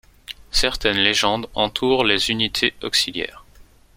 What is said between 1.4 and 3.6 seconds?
entourent les unités auxiliaires.